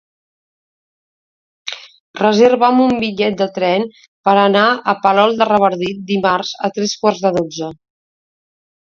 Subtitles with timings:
[2.21, 3.85] Reserva'm un bitllet de tren
[4.29, 7.69] per anar a Palol de Revardit dimarts a tres quarts de dotze.